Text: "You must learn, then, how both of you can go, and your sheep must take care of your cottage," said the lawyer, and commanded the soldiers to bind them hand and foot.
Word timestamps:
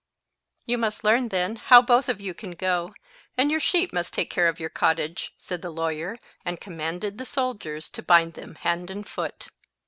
"You 0.65 0.79
must 0.79 1.03
learn, 1.03 1.29
then, 1.29 1.57
how 1.57 1.83
both 1.83 2.09
of 2.09 2.19
you 2.19 2.33
can 2.33 2.53
go, 2.53 2.95
and 3.37 3.51
your 3.51 3.59
sheep 3.59 3.93
must 3.93 4.15
take 4.15 4.31
care 4.31 4.47
of 4.47 4.59
your 4.59 4.67
cottage," 4.71 5.31
said 5.37 5.61
the 5.61 5.69
lawyer, 5.69 6.17
and 6.43 6.59
commanded 6.59 7.19
the 7.19 7.23
soldiers 7.25 7.87
to 7.91 8.01
bind 8.01 8.33
them 8.33 8.55
hand 8.55 8.89
and 8.89 9.07
foot. 9.07 9.49